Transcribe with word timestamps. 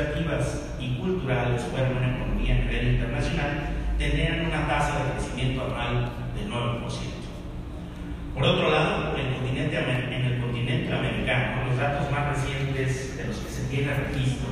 creativas 0.00 0.70
y 0.80 0.96
culturales 0.96 1.62
fueran 1.64 1.96
una 1.96 2.16
economía 2.16 2.54
a 2.54 2.58
nivel 2.64 2.94
internacional, 2.94 3.70
tendrían 3.98 4.46
una 4.46 4.66
tasa 4.66 5.04
de 5.04 5.10
crecimiento 5.12 5.64
anual 5.64 6.10
del 6.34 6.50
9%. 6.50 6.80
Por 8.34 8.44
otro 8.44 8.70
lado, 8.70 9.16
en 9.16 9.26
el 9.26 9.34
continente, 9.34 9.76
en 9.78 10.24
el 10.24 10.40
continente 10.40 10.92
americano, 10.92 11.66
los 11.68 11.78
datos 11.78 12.10
más 12.10 12.36
recientes 12.36 13.16
de 13.16 13.26
los 13.26 13.36
que 13.36 13.50
se 13.50 13.64
tiene 13.64 13.92
registro 13.92 14.48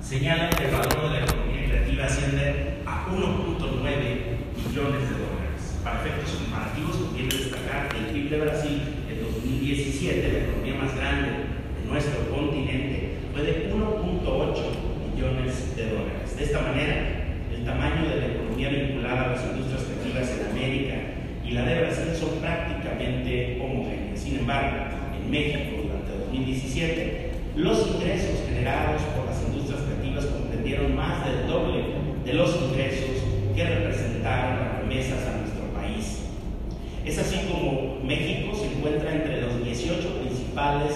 señalan 0.00 0.50
que 0.50 0.66
el 0.66 0.72
valor 0.72 1.10
de 1.10 1.20
la 1.20 1.24
economía 1.24 1.64
creativa 1.64 2.04
asciende 2.04 2.82
a 2.84 3.06
1.9 3.06 3.80
billones 4.56 5.00
de 5.08 5.14
dólares. 5.16 5.80
Para 5.82 6.00
efectos 6.00 6.32
comparativos, 6.32 6.96
conviene 6.96 7.34
destacar 7.34 7.88
que 7.88 7.98
el 7.98 8.06
PIB 8.06 8.30
de 8.30 8.40
Brasil 8.40 8.82
en 9.08 9.22
2017, 9.22 10.32
la 10.32 10.38
economía 10.38 10.74
más 10.82 10.94
grande 10.94 11.28
de 11.30 11.51
nuestro 11.92 12.26
continente, 12.34 13.20
fue 13.34 13.42
de 13.42 13.70
1.8 13.70 14.24
billones 15.14 15.76
de 15.76 15.90
dólares. 15.90 16.36
De 16.38 16.44
esta 16.44 16.62
manera, 16.62 17.36
el 17.54 17.64
tamaño 17.66 18.08
de 18.08 18.16
la 18.16 18.26
economía 18.28 18.70
vinculada 18.70 19.24
a 19.24 19.28
las 19.32 19.44
industrias 19.44 19.84
creativas 19.84 20.40
en 20.40 20.56
América 20.56 20.94
y 21.44 21.50
la 21.50 21.64
de 21.64 21.80
Brasil 21.80 22.16
son 22.18 22.40
prácticamente 22.40 23.60
homogéneas. 23.60 24.18
Sin 24.18 24.38
embargo, 24.38 24.88
en 25.20 25.30
México 25.30 25.84
durante 25.84 26.16
2017, 26.16 27.30
los 27.56 27.86
ingresos 27.86 28.40
generados 28.48 29.02
por 29.14 29.26
las 29.26 29.42
industrias 29.44 29.82
creativas 29.82 30.24
comprendieron 30.24 30.96
más 30.96 31.26
del 31.26 31.46
doble 31.46 31.84
de 32.24 32.32
los 32.32 32.56
ingresos 32.56 33.20
que 33.54 33.64
representaron 33.64 34.60
las 34.60 34.78
remesas 34.78 35.26
a 35.28 35.36
nuestro 35.36 35.64
país. 35.76 36.24
Es 37.04 37.18
así 37.18 37.36
como 37.52 38.00
México 38.02 38.56
se 38.56 38.78
encuentra 38.78 39.12
entre 39.12 39.42
los 39.42 39.62
18 39.62 40.20
principales 40.22 40.92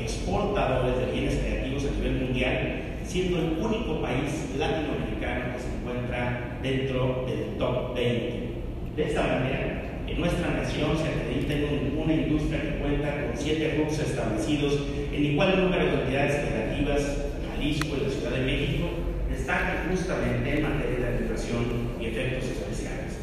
exportadores 0.00 0.98
de 0.98 1.12
bienes 1.12 1.36
creativos 1.36 1.86
a 1.86 1.96
nivel 1.96 2.24
mundial, 2.24 2.82
siendo 3.04 3.38
el 3.38 3.58
único 3.58 4.02
país 4.02 4.54
latinoamericano 4.56 5.54
que 5.54 5.62
se 5.62 5.68
encuentra 5.78 6.58
dentro 6.62 7.26
del 7.26 7.56
top 7.58 7.94
20. 7.94 8.48
De 8.96 9.04
esta 9.04 9.22
manera, 9.22 9.78
en 10.06 10.20
nuestra 10.20 10.50
nación 10.50 10.96
se 10.96 11.08
acredita 11.08 11.54
en 11.54 11.98
una 11.98 12.12
industria 12.12 12.62
que 12.62 12.80
cuenta 12.80 13.10
con 13.10 13.36
siete 13.36 13.80
hubs 13.80 13.98
establecidos 13.98 14.78
en 15.12 15.24
igual 15.24 15.64
número 15.64 15.84
de 15.84 16.02
unidades 16.04 16.46
creativas, 16.46 17.24
Jalisco 17.50 17.96
y 17.96 18.04
la 18.04 18.10
Ciudad 18.10 18.30
de 18.30 18.44
México, 18.44 18.88
destacan 19.30 19.88
justamente 19.90 20.58
en 20.58 20.62
materia 20.62 21.10
de 21.10 21.16
educación 21.16 21.64
y 22.00 22.06
efectos 22.06 22.44
especiales. 22.44 23.18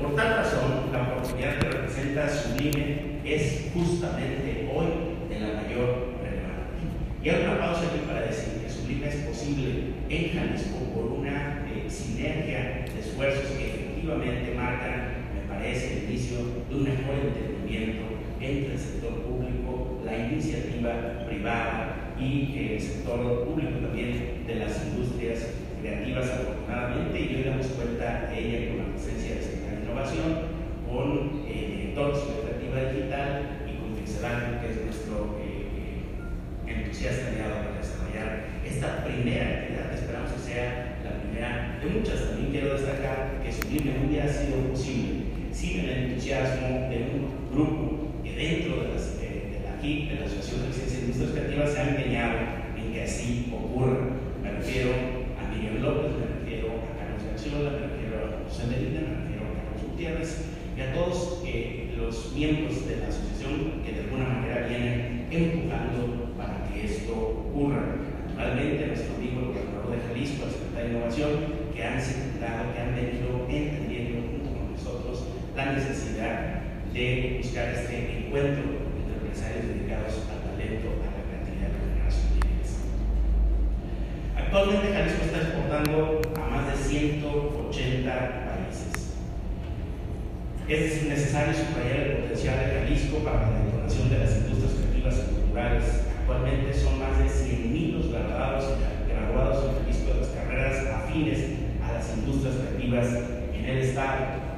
Por 0.00 0.14
tal 0.14 0.36
razón, 0.36 0.92
la 0.92 1.02
oportunidad 1.02 1.58
que 1.58 1.68
representa 1.70 2.28
Sublime 2.28 3.18
es 3.24 3.70
justamente 3.74 4.70
hoy 4.74 4.86
de 5.28 5.40
la 5.40 5.62
mayor. 5.62 6.17
Y 7.22 7.28
hay 7.28 7.42
una 7.42 7.58
pausa 7.58 7.82
aquí 7.82 8.00
para 8.06 8.22
decir 8.22 8.62
que 8.62 8.70
Sublime 8.70 9.08
es 9.08 9.16
posible 9.16 9.94
en 10.08 10.32
Jalisco 10.32 10.78
por 10.94 11.04
una 11.04 11.66
eh, 11.68 11.90
sinergia 11.90 12.84
de 12.92 13.00
esfuerzos 13.00 13.50
que 13.52 13.66
efectivamente 13.66 14.54
marcan 14.54 15.18
es 15.64 15.82
el 15.84 16.04
inicio 16.04 16.38
de 16.68 16.74
un 16.74 16.84
mejor 16.84 17.14
entendimiento 17.20 18.04
entre 18.40 18.72
el 18.72 18.78
sector 18.78 19.12
público, 19.22 20.00
la 20.04 20.16
iniciativa 20.16 21.26
privada 21.26 22.14
y 22.18 22.72
el 22.72 22.80
sector 22.80 23.44
público 23.44 23.78
también 23.82 24.44
de 24.46 24.54
las 24.54 24.86
industrias 24.86 25.50
creativas 25.82 26.30
afortunadamente. 26.30 27.20
Y 27.20 27.36
hoy 27.36 27.42
damos 27.42 27.66
cuenta 27.66 28.30
de 28.30 28.38
ella 28.38 28.68
con 28.68 28.78
la 28.78 28.90
presencia 28.94 29.34
de 29.34 29.42
Secretaría 29.42 29.78
de 29.78 29.84
Innovación, 29.84 30.30
con 30.88 31.44
eh, 31.46 31.74
director 31.76 32.14
de 32.14 32.32
Creativa 32.42 32.92
Digital 32.92 33.28
y 33.66 33.72
con 33.78 33.94
Pixelán, 33.94 34.60
que 34.60 34.70
es 34.70 34.84
nuestro 34.84 35.36
eh, 35.42 35.47
entusiasta 36.98 37.28
aliado 37.30 37.54
para 37.62 37.78
desarrollar 37.78 38.44
esta 38.66 39.04
primera 39.04 39.46
actividad. 39.46 39.94
Esperamos 39.94 40.32
que 40.32 40.40
sea 40.50 40.98
la 41.04 41.22
primera 41.22 41.78
de 41.78 41.90
muchas. 41.90 42.26
También 42.26 42.50
quiero 42.50 42.74
destacar 42.74 43.38
que 43.42 43.52
Sublime 43.52 44.02
un 44.02 44.10
día 44.10 44.24
ha 44.24 44.28
sido 44.28 44.58
posible 44.74 45.30
sin 45.52 45.80
el 45.80 45.90
entusiasmo 45.90 46.90
de 46.90 46.96
un 47.14 47.54
grupo 47.54 48.18
que 48.24 48.34
dentro 48.34 48.82
de, 48.82 48.98
de 48.98 49.60
la 49.62 49.78
HIP, 49.80 50.10
de 50.10 50.14
la 50.18 50.26
Asociación 50.26 50.66
de 50.66 50.74
Ciencias 50.74 51.02
Industrias 51.02 51.32
Creativas, 51.32 51.70
se 51.70 51.78
ha 51.78 51.88
empeñado 51.88 52.38
en 52.76 52.92
que 52.92 53.02
así 53.02 53.52
ocurra. 53.54 54.18
Me 54.42 54.50
refiero 54.50 54.90
a 55.38 55.54
Miguel 55.54 55.82
López, 55.82 56.10
me 56.18 56.26
refiero 56.34 56.82
a 56.82 56.98
Carlos 56.98 57.22
Garciola, 57.30 57.78
me 57.78 57.94
refiero 57.94 58.14
a 58.26 58.42
José 58.42 58.66
Medina, 58.66 59.06
me 59.06 59.14
refiero 59.22 59.46
a 59.46 59.54
Carlos 59.54 59.86
Gutiérrez 59.86 60.30
y 60.78 60.80
a 60.80 60.94
todos 60.94 61.42
los 61.96 62.32
miembros 62.34 62.86
de 62.86 62.98
la 62.98 63.08
asociación 63.08 63.82
que 63.84 63.92
de 63.92 64.00
alguna 64.02 64.28
manera 64.28 64.68
vienen 64.68 65.26
empujando 65.28 66.36
para 66.38 66.70
que 66.70 66.86
esto 66.86 67.12
ocurra. 67.50 67.96
Naturalmente, 68.28 68.86
nuestro 68.86 69.16
amigo 69.16 69.40
el 69.40 69.46
gobernador 69.48 69.90
de 69.90 70.06
Jalisco, 70.06 70.44
el 70.46 70.52
secretario 70.52 70.88
de 70.88 70.94
Innovación, 70.94 71.30
que 71.74 71.82
han 71.82 72.00
secundado, 72.00 72.72
que 72.72 72.80
han 72.80 72.94
venido 72.94 73.46
entendiendo 73.50 74.38
la 75.56 75.72
necesidad 75.72 76.62
de 76.92 77.40
buscar 77.42 77.70
este 77.70 78.26
encuentro 78.26 78.62
entre 78.62 79.18
empresarios 79.18 79.66
dedicados 79.66 80.22
al 80.30 80.54
talento, 80.54 81.02
a 81.02 81.10
la 81.10 81.26
creatividad 81.26 81.74
generación 81.74 82.38
de 82.38 82.46
ideas. 82.46 82.86
Actualmente 84.38 84.94
Jalisco 84.94 85.24
está 85.24 85.38
exportando 85.42 86.22
a 86.36 86.46
más 86.46 86.70
de 86.70 86.76
180 86.78 88.14
países. 88.14 88.47
Es 90.68 91.02
necesario 91.02 91.54
subrayar 91.54 91.96
el 91.96 92.16
potencial 92.18 92.58
de 92.60 92.80
Jalisco 92.80 93.24
para 93.24 93.50
la 93.50 93.64
detonación 93.64 94.10
de 94.10 94.18
las 94.18 94.36
industrias 94.36 94.72
creativas 94.76 95.16
y 95.16 95.34
culturales. 95.34 95.84
Actualmente 96.20 96.74
son 96.74 96.98
más 96.98 97.16
de 97.16 97.24
100.000 97.24 97.92
los 97.96 98.12
graduados, 98.12 98.76
en 99.08 99.82
Jalisco 99.82 100.12
de 100.12 100.20
las 100.20 100.28
carreras 100.28 100.86
afines 100.92 101.38
a 101.82 101.92
las 101.94 102.16
industrias 102.18 102.56
creativas 102.56 103.06
en 103.56 103.64
el 103.64 103.78
Estado 103.78 104.48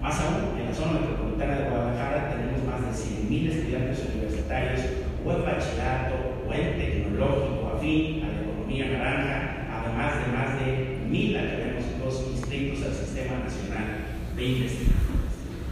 más 0.00 0.20
aún, 0.20 0.58
en 0.58 0.66
la 0.66 0.74
zona 0.74 1.00
metropolitana 1.00 1.58
de 1.58 1.68
Guadalajara 1.68 2.30
tenemos 2.30 2.64
más 2.64 2.80
de 2.80 3.28
100.000 3.28 3.50
estudiantes 3.50 4.06
universitarios 4.14 4.80
o 5.24 5.32
en 5.32 5.42
bachillerato 5.42 6.14
o 6.48 6.54
en 6.54 6.78
tecnológico 6.78 7.72
afín 7.76 8.24
a 8.24 8.28
la 8.28 8.40
economía 8.40 8.86
naranja, 8.86 9.66
además 9.68 10.14
de 10.16 10.32
más 10.32 10.48
de 10.60 10.98
1.000 11.10 11.36
académicos 11.36 12.24
inscritos 12.32 12.86
al 12.86 12.94
Sistema 12.94 13.44
Nacional 13.44 14.16
de 14.34 14.44
Investigación. 14.44 15.07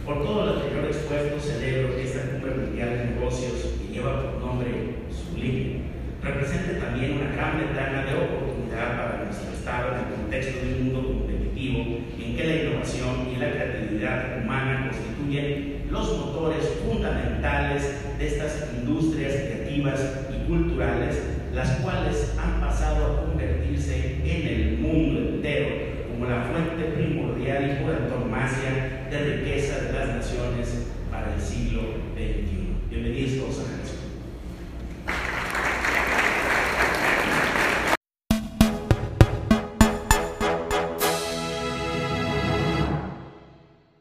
Por 0.07 0.23
todo 0.23 0.45
lo 0.45 0.53
anterior 0.53 0.85
expuesto, 0.85 1.37
celebro 1.37 1.93
que 1.93 2.05
esta 2.05 2.31
cumbre 2.31 2.55
mundial 2.55 2.89
de 2.91 3.05
negocios 3.11 3.75
que 3.75 3.93
lleva 3.93 4.21
por 4.21 4.39
nombre 4.39 5.03
Sublime 5.11 5.81
represente 6.23 6.75
también 6.75 7.19
una 7.19 7.35
gran 7.35 7.59
ventana 7.59 8.05
de 8.05 8.15
oportunidad 8.15 8.95
para 8.95 9.25
nuestro 9.25 9.51
Estado 9.51 9.91
en 9.91 10.07
el 10.07 10.15
contexto 10.15 10.65
de 10.65 10.73
un 10.75 10.83
mundo 10.85 11.07
competitivo 11.11 11.99
en 12.23 12.37
que 12.37 12.47
la 12.47 12.55
innovación 12.55 13.27
y 13.35 13.35
la 13.35 13.51
creatividad 13.51 14.41
humana 14.41 14.87
constituyen 14.87 15.83
los 15.91 16.17
motores 16.17 16.63
fundamentales 16.87 17.99
de 18.17 18.27
estas 18.27 18.69
industrias 18.79 19.33
creativas 19.33 20.23
y 20.31 20.47
culturales, 20.47 21.21
las 21.53 21.69
cuales 21.81 22.33
han 22.39 22.61
pasado 22.61 23.05
a 23.05 23.25
convertirse 23.25 24.21
en 24.23 24.47
el 24.47 24.77
mundo 24.77 25.19
entero 25.19 25.67
como 26.07 26.29
la 26.29 26.43
fuente 26.43 26.95
primordial 26.95 27.71
y 27.71 27.83
por 27.83 27.93
antonomasia 27.93 28.76
de 29.09 29.19
riqueza 29.19 29.79
de 29.79 29.93
las 29.93 30.07
naciones 30.09 30.67
para 31.09 31.33
el 31.33 31.41
siglo 31.41 31.81
XXI. 32.15 32.66